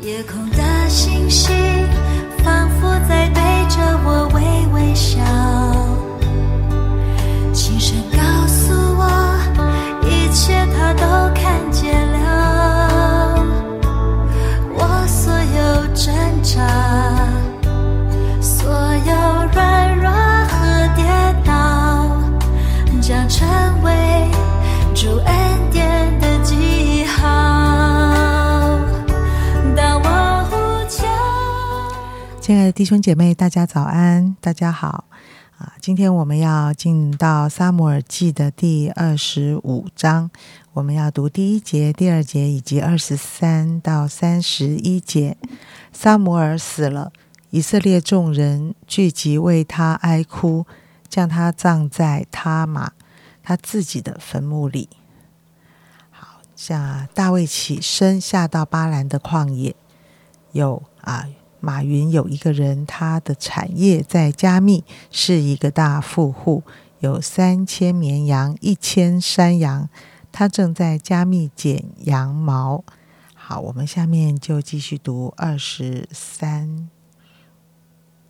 [0.00, 1.54] 夜空的星星
[2.42, 4.40] 仿佛在对着我微
[4.72, 5.20] 微笑，
[7.52, 8.18] 轻声告
[32.44, 35.06] 亲爱的弟兄姐妹，大家早安，大家好
[35.56, 35.72] 啊！
[35.80, 40.30] 今天我们要进到撒母耳记的第二十五章，
[40.74, 45.38] 我们要读第一节、第二节以及二十三到三十一节。
[45.90, 47.10] 撒母耳死了，
[47.48, 50.66] 以色列众人聚集为他哀哭，
[51.08, 52.92] 将他葬在他玛
[53.42, 54.90] 他自己的坟墓里。
[56.10, 59.74] 好，像大卫起身下到巴兰的旷野，
[60.52, 61.26] 有啊。
[61.64, 66.62] 马云有一个人，他的产业在加密，是一个大富户，
[66.98, 69.88] 有三千绵羊，一千山羊。
[70.30, 72.84] 他正在加密剪羊毛。
[73.34, 76.88] 好，我们下面就继续读二十三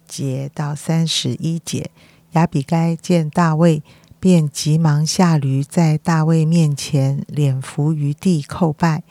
[0.06, 1.90] 节到三十一节。
[2.32, 3.82] 亚比该见大卫，
[4.20, 9.02] 便急忙下驴，在大卫面前脸伏于地叩拜，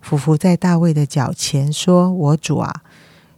[0.00, 2.82] 俯伏在大卫的脚前，说：“我主啊！”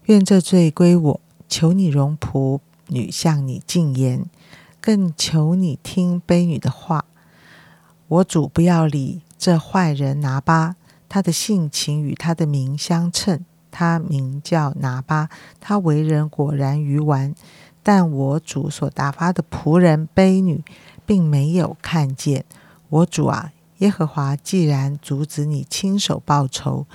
[0.07, 4.27] 愿这罪归我，求你容仆女向你进言，
[4.79, 7.07] 更求你听卑女的话。
[8.09, 10.77] 我主不要理这坏人拿巴，
[11.09, 13.45] 他的性情与他的名相称。
[13.71, 17.35] 他名叫拿巴，他为人果然愚顽。
[17.83, 20.63] 但我主所打发的仆人卑女，
[21.07, 22.45] 并没有看见。
[22.91, 26.87] 我主啊，耶和华既然阻止你亲手报仇，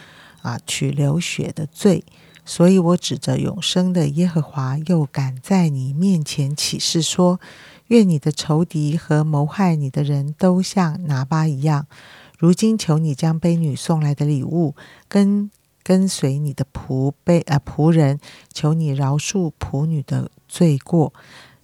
[0.44, 2.04] 啊，取流血的罪。
[2.50, 7.39] 所以我指着永生的耶和华，又敢在你面前起誓说：
[7.89, 11.86] 愿你的仇敌和谋害你的人都像拿巴一样。
[12.39, 14.73] 如今求你将卑女送来的礼物
[15.08, 15.52] 跟
[15.83, 18.20] 跟随你的仆卑呃仆人，
[18.52, 21.14] 求你饶恕仆女的罪过。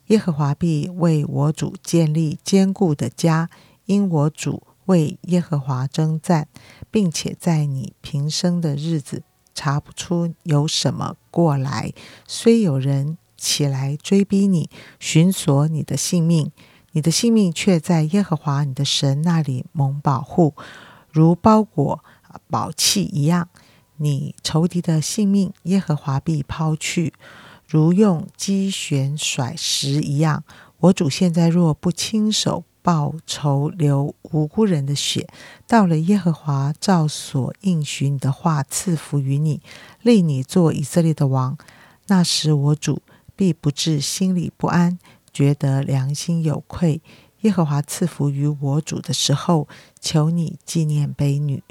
[0.10, 3.50] 耶和华必为我主建立坚固的家，
[3.86, 6.48] 因我主为耶和华征战，
[6.92, 9.24] 并且在你平生的日子。
[9.56, 11.94] 查不出有什么过来，
[12.28, 16.52] 虽有人起来追逼你，寻索你的性命，
[16.92, 20.54] 你的性命却在耶和华你的神那里蒙保护，
[21.10, 22.04] 如包裹
[22.50, 23.48] 宝器一样。
[23.98, 27.14] 你仇敌的性命，耶和华必抛去，
[27.66, 30.44] 如用机旋甩石一样。
[30.80, 32.66] 我主现在若不亲手。
[32.86, 35.28] 报仇流无辜人的血，
[35.66, 39.60] 到了耶和华照所应许你的话赐福于你，
[40.04, 41.58] 立你做以色列的王。
[42.06, 43.02] 那时我主
[43.36, 45.00] 必不至心里不安，
[45.34, 47.02] 觉得良心有愧。
[47.42, 49.68] 耶和华赐福于我主的时候，
[50.00, 51.64] 求你纪念卑女。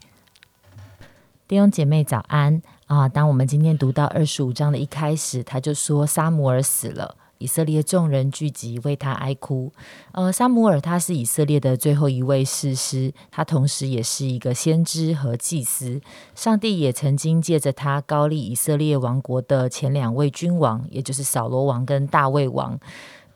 [1.47, 3.09] 弟兄姐妹早安啊！
[3.09, 7.17] 当我们今天读到二十五章的一开始，他就说撒母耳死了。
[7.39, 9.73] 以色列众人聚集为他哀哭。
[10.13, 16.01] 呃，撒母耳他是以色列的最后一位士师，他同时也是一个先知和祭司。
[16.35, 22.79] 上帝也曾经借着他高立以色列王国的前两位君王，也就是扫罗王跟大卫王。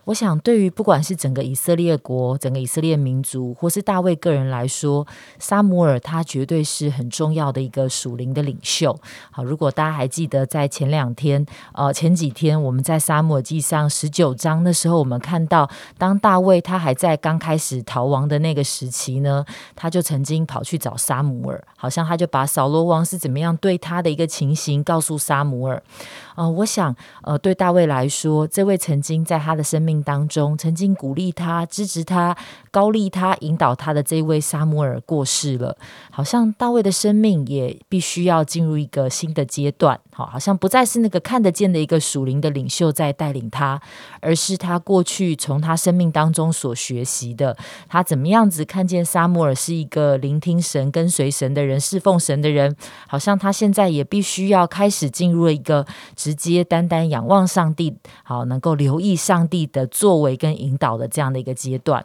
[0.08, 5.06] 我想，对于不管是整个以色列国、整个以色列民族，或是大卫个人来说，
[5.38, 8.98] 撒姆尔他绝对是很重要的一个属灵的领袖。
[9.30, 15.68] 好，如果大家还记得，在前两天，呃，前几天我们在撒母耳记上十九章的时候，我们看到，
[15.98, 19.44] 当大卫他还在刚开始逃亡的那个时期呢，
[19.76, 25.82] 他就曾经跑去找撒姆尔，好像他就把扫罗王是怎么样对他的一个情形告诉撒姆尔。
[26.34, 32.36] 呃，我想，呃，对大卫来说，这位曾经在他的生命当中，曾经鼓励他、支持他、
[32.70, 35.76] 高利他、引导他的这位萨摩尔过世了，
[36.10, 40.00] 好像大卫的生命也必须要进入一个新的阶段。
[40.18, 43.80] 好，好像不再是那个看得见的一个属灵的领袖在带领他，
[44.20, 47.56] 而是他过去从他生命当中所学习的，
[47.88, 52.74] 他怎么样子看见沙摩尔是一个聆听神、跟随神的人、侍奉神的人，
[53.06, 55.86] 好像他现在也必须要开始进入了一个。
[56.16, 62.04] 直接单单仰望上帝，好能够留意上帝的作为跟引导的这样的一个阶段。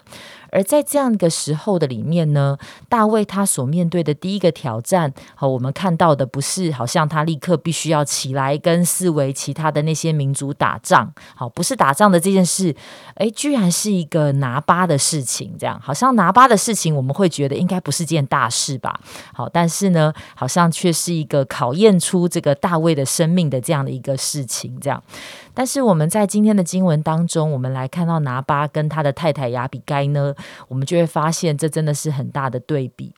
[0.51, 11.13] 而在这样一个时候的里面呢，大卫他所面对的第一个挑战，好我们看到的不是好像他立刻必须要起来跟四围其他的那些民族打仗。
[11.35, 12.75] 好，不是打仗的这件事，
[13.15, 15.55] 诶，居然是一个拿巴的事情。
[15.57, 18.99] 这样，好像拿巴的事情，我们会觉得应该不是件大事吧？
[19.33, 24.79] 好，但是呢，好像却是一个考验出这个大卫的生命的这样的一个事情。
[24.79, 25.01] 这样，
[25.53, 30.33] 但是我们在今天的经文当中，我们来看到拿巴跟他的太太亚比该呢，
[30.67, 33.13] 我们就会发现这真的是很大的对比。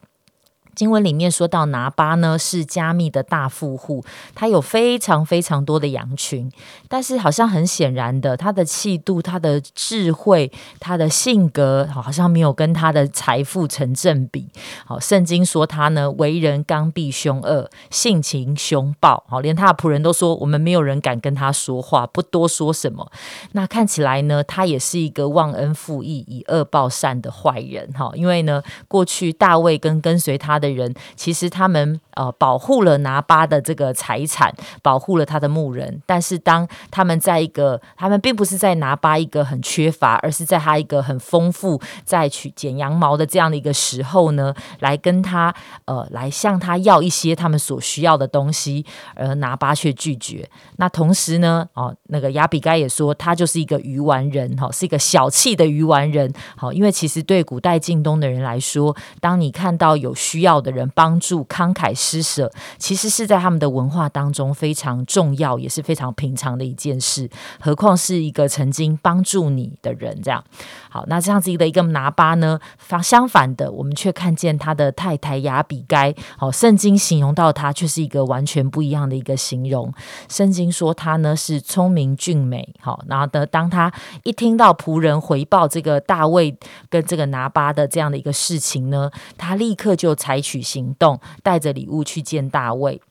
[0.75, 4.03] 经文里面说到拿巴呢是加密的大富户，
[4.35, 6.51] 他有非常非常多的羊群，
[6.89, 14.49] 但是好像很显然的，他的气度、他的智慧、他的性格，好像没有跟他的财富成正比。
[14.85, 23.09] 好，圣经说他呢为人刚愎凶恶，性情凶暴，好，连他的仆人都说我们没有人敢跟他说话，不多说什么。
[23.53, 27.89] 那看起来呢，他也是一个忘恩负义、以恶报善的坏人。
[27.93, 30.64] 哈，因为呢，过去大卫跟跟随他的。
[30.67, 36.01] 的人其实他们呃保护了拿巴的这个财产，保护了他的牧人。
[36.05, 45.53] 但是当他们在一个，他们并不是在拿巴一个很缺乏，而是在他一个很丰富，在去剪羊毛的这样的一个时候呢，来跟他
[45.85, 50.49] 呃来向他要一些他们所需要的东西，而拿巴却拒绝。
[50.77, 56.33] 那同时呢，哦那个亚比该也说他就是一个鱼丸人哈，是一个小气的鱼丸人。
[56.57, 60.55] 好，因为其实对古代近东的人来说，当你看到有需要。
[60.55, 67.27] 的人帮助慷慨施舍，其实是在他们的文化当中非常重要，也是非常平常的一件事。
[67.59, 70.43] 何况是一个曾经帮助你的人，这样
[70.89, 71.03] 好。
[71.07, 76.13] 那这样子的一个拿巴呢，反相反的，我们却看见他的太太雅比该。
[76.37, 79.91] 好，圣经形容到他却是一个完全不一样的一个形容。
[80.29, 82.71] 圣经说他呢是聪明俊美。
[82.79, 83.91] 好，然后的当他
[84.23, 86.55] 一听到仆人回报这个大卫
[86.87, 90.35] 跟这个拿巴的这样的一个事情呢，他立刻就采。
[90.45, 93.01] 取行动，带着礼物去见大卫。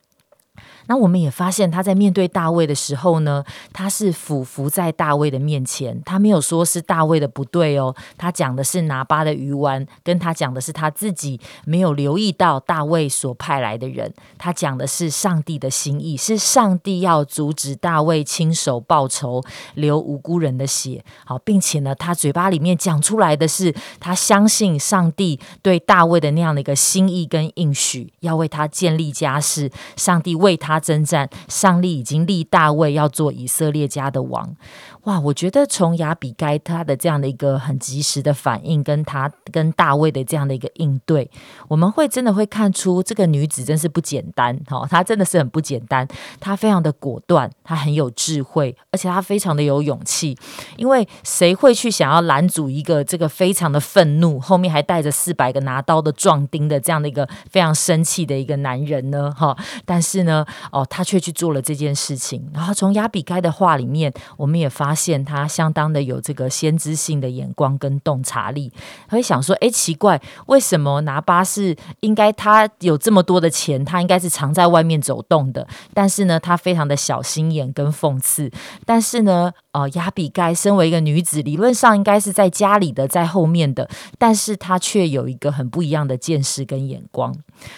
[0.87, 3.43] 那我们也发现，他在面对大卫的时候呢，
[3.73, 19.43] 他是俯伏在大卫的面前，他没有说是大卫的不对哦，他讲的是拿巴的鱼丸，跟他讲的是他自己没有留意到大卫所派来的人，他讲的是上帝的心意，是上帝要阻止大卫亲手报仇，
[19.73, 30.74] 流无辜人的血，好，并且呢，他嘴巴里面讲出来的是他相信上帝对大卫的那样的一个心意跟应许，要为他建立家室，上帝为他。
[30.79, 34.55] 征战，上帝已经立大卫要做以色列家的王。
[35.03, 41.29] 哇，我觉得从亚比该他的这样的一个很及时的反应，跟他跟大卫的这样的一个应对，
[41.67, 44.59] 我们会真的会看出这个女子真是不简单。
[44.65, 46.07] 哈，她真的是很不简单，
[46.39, 50.35] 她非常的果断，她很有智慧，而且她非常的有勇气。
[50.75, 59.31] 因为谁会去想要拦阻一个这个非常的愤怒，后面还带着四百个拿刀的壮丁的这样的一个非常生气的一个男人呢？
[59.37, 59.55] 哈，
[59.85, 60.43] 但是呢。
[60.71, 62.49] 哦，他却去做了这件事情。
[62.53, 68.71] 然后从亚比该的话里面，我们也发现他相当的有这个先知性的眼光跟洞察力。
[69.07, 75.67] 他会想说：“哎，奇怪，为什么拿巴是应该他有这么多的钱，他应该是常在外面走动的？
[75.93, 78.51] 但是呢，他非常的小心眼跟讽刺。
[78.85, 87.35] 但是呢，呃，亚比该身为一个女子，理论上应该是在家里的，在后面的，但是她却有一个很不一样的见识跟眼光。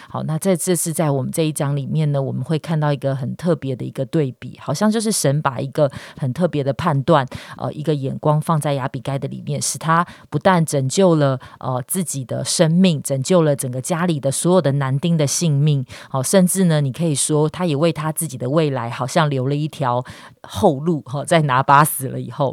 [0.08, 2.88] 好，那在这是在我们这一章里面呢，我们会看看到。
[2.98, 7.24] 一个很特别的一个对比，好像就是神把一个很特别的判断，
[7.56, 20.04] 呃，一个眼光放在亚比盖的里面，使他不但拯救了呃自己的生命，拯救了整个家里的所有的男丁的性命，好，甚至呢，你可以说他也为他自己的未来好像留了一条
[20.42, 22.52] 后路，哈，在拿巴死了以后。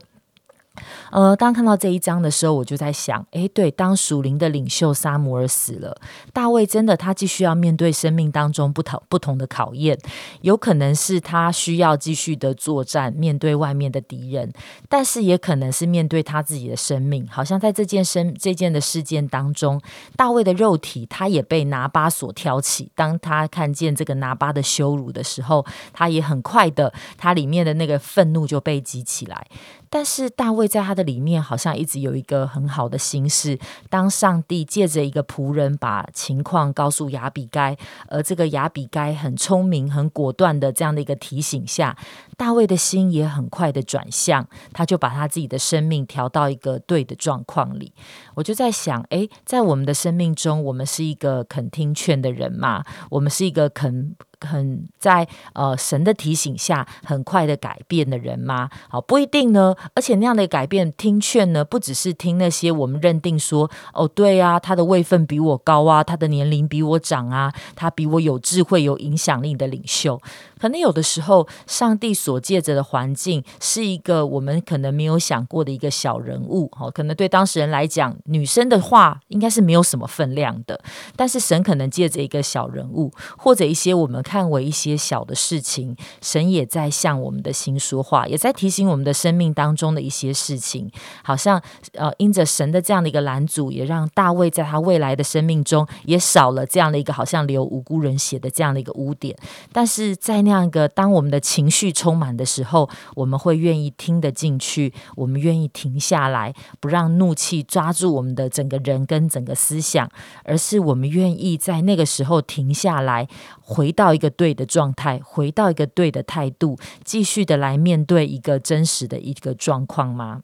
[1.11, 5.95] 呃，当看到这一章的时候，我就在想，哎，对，当属灵的领袖萨姆尔死了，
[6.33, 9.97] 大卫真的他继续要面对生命当中不同不同的考验，
[10.41, 14.51] 有可能是他需要继续的作战，面对外面的敌人，
[14.89, 17.27] 但是也可能是面对他自己的生命。
[17.29, 19.81] 好像在这件生这件的事件当中，
[20.15, 22.91] 大卫的肉体他也被拿巴所挑起。
[22.95, 29.47] 当他看见这个拿巴的羞辱的时候，他也很快的，他里面的那个愤怒就被激起来。
[29.95, 33.57] 但是大卫在他的里面好像一直有一个很好的心事。
[33.89, 37.77] 当上帝借着一个仆人把情况告诉亚比该，
[38.09, 41.95] 而这个亚比该很聪明、很果断的这样的一个提醒下，
[42.35, 47.93] 大卫的心也很快的转向，他就把他自己的生命调到一个对的状况里。
[48.33, 52.83] 我就在想，诶，在我们的生命中，我们是一个肯听劝的人吗？
[53.11, 54.13] 我们是一个肯。
[54.45, 58.69] 很在呃神的提醒下很快的改变的人吗？
[58.89, 59.75] 好，不一定呢。
[59.93, 70.21] 而且那样的改变，听劝呢，不只是听那些我们认定说，哦，对啊，他的位分比我高啊，他的年龄比我长啊，他比我有智慧、有影响力的领袖。
[70.59, 76.71] 可能有的时候，上帝所借着的环境是一个我们可能没有想过的一个小人物。
[76.79, 80.81] 哦，可能对当事人来讲，女生的话应该是没有什么分量的。
[81.15, 90.91] 但是神可能借着一个小人物，或者一些我们看看为一些小的事情，神也在向我们的心说话，也在提醒我们的生命当中的一些事情。
[91.23, 91.61] 好像
[91.93, 99.33] 呃，因着神的这样的一个拦阻，也让大卫在他未来的生命中也少了这样的一个好像流无辜人血的这样的一个污点。
[99.71, 110.09] 但是在那样一个当我们的情绪充满的时候，我们会愿意听得进去，我们愿意停下来，不让怒气抓住我们的整个人跟整个思想，
[110.43, 113.29] 而是我们愿意在那个时候停下来，
[113.61, 120.41] 回到一个对的状态，回到一个对的态度，继续的来面对一个真实的一个状况吗？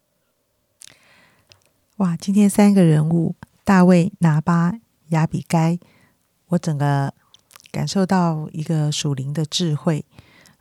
[1.96, 4.72] 哇，今天三个人物：大卫、拿巴、
[5.10, 5.78] 亚比该，
[6.48, 7.12] 我整个
[7.70, 10.04] 感受到一个属灵的智慧。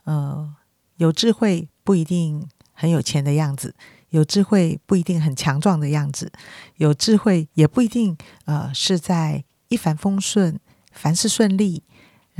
[0.04, 0.54] 呃，
[0.98, 3.74] 有智慧不一定很有钱的样子，
[4.10, 6.32] 有智慧不一定很强壮的样子，
[6.78, 10.60] 有智慧也不一定呃是在一帆风顺、
[10.92, 11.82] 凡事顺利，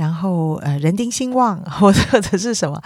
[0.02, 2.82] 然后呃人丁兴旺 或者是什么。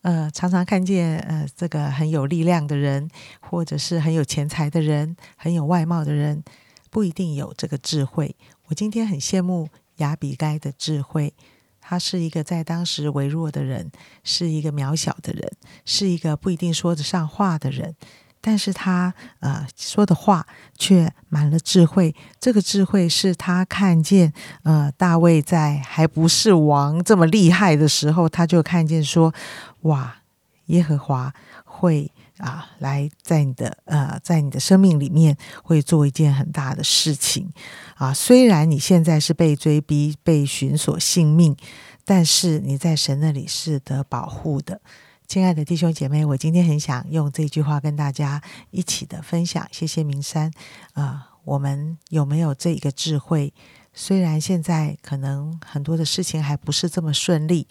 [0.00, 6.42] 呃，常常看见呃，这个很有力量的人，或者是很有钱财的人，很有外貌的人，
[6.88, 8.34] 不一定有这个智慧。
[8.68, 11.34] 我今天很羡慕亚比该的智慧，
[11.80, 13.90] 他是一个在当时微弱的人，
[14.22, 15.52] 是一个渺小的人，
[15.84, 17.94] 是一个不一定说得上话的人。
[18.40, 20.46] 但是他呃说的话
[20.78, 29.34] 却满了智慧，这个智慧是他看见呃大卫在还不是王这么厉害的时候，他就看见说
[29.82, 30.18] 哇
[30.66, 31.32] 耶和华
[31.64, 37.52] 会啊来在你的呃在你的生命里面会做一件很大的事情
[37.96, 41.56] 啊，虽然你现在是被追逼被寻索性命，
[42.04, 44.80] 但是你在神那里是得保护的。
[45.28, 49.68] 亲爱的弟兄姐妹，我今天很想用这句话跟大家一起的分享。
[49.70, 50.50] 谢谢明山
[50.94, 53.52] 啊，我们有没有这一个智慧？
[53.92, 57.68] 虽然现在可能很多的事情还不是这么顺利，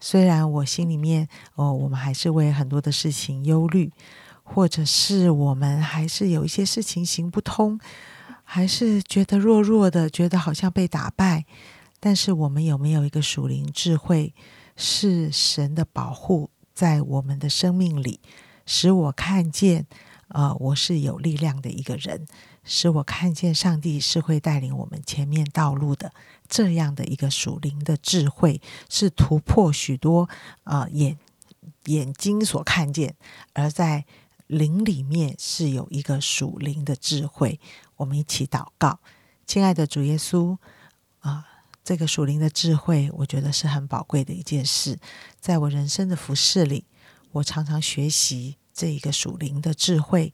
[0.00, 3.92] 虽然我心里面哦，我们还是为很多的事情忧虑，
[4.42, 7.78] 或者是我们还是有一些事情行不通，
[8.44, 11.44] 还是觉得弱弱的，觉得好像被打败。
[12.00, 14.34] 但是我们有没有一个属灵智慧，
[14.74, 16.48] 是神的保护？
[16.74, 18.18] 在我们的生命里，
[18.66, 19.86] 使我看见，
[20.28, 22.26] 呃，我是有力量的一个人，
[22.64, 26.12] 使我看见上帝是会带领我们前面道路的，
[26.48, 30.28] 这样的一个属灵的智慧，是突破许多
[30.64, 31.16] 呃眼
[31.84, 33.14] 眼睛所看见，
[33.52, 34.04] 而在
[34.48, 37.60] 灵里面是有一个属灵的智慧。
[37.96, 38.98] 我们一起祷告，
[39.46, 40.58] 亲爱的主耶稣。
[41.84, 44.98] 这个属灵的智慧，我觉得是很宝贵的一件事。
[45.38, 46.86] 在我人生的服饰里，
[47.32, 50.32] 我常常学习这一个属灵的智慧。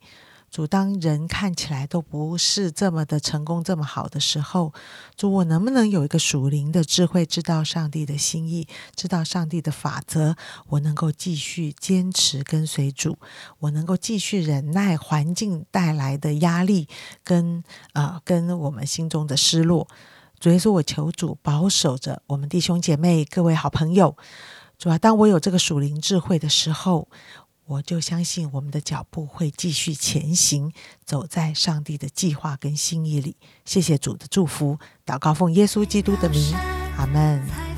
[0.49, 4.73] 主，当人看起来都不是这么的成功、这么好的时候，
[5.17, 8.67] 主，我能不能有一个属灵的智慧，知道上帝的心意，
[8.97, 10.37] 知道上帝的法则？
[10.67, 13.17] 我能够继续坚持跟随主，
[13.61, 16.89] 我能够继续忍耐环境带来的压力，
[17.23, 19.87] 跟啊，跟我们心中的失落。
[20.41, 24.17] 主耶稣，我求主保守着我们弟兄姐妹、各位好朋友。
[24.79, 27.09] 主要，当我有这个属灵智慧的时候，
[27.67, 30.73] 我就相信我们的脚步会继续前行，
[31.05, 33.37] 走在上帝的计划跟心意里。
[33.67, 36.55] 谢谢主的祝福，祷告奉耶稣基督的名，
[36.97, 37.70] 阿门。